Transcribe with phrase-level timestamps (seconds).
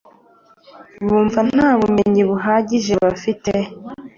[1.05, 3.51] bumva nta bumenyi buhagije bafite